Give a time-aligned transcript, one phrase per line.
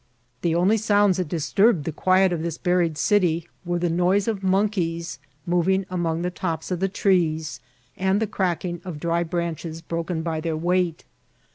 [0.41, 4.41] The only sounds that disturbed the quiet of this buried city were the noise of
[4.41, 7.59] monkeys moving among the tops of the trees,
[7.95, 11.05] and the cracking of dry branches broken by their weight.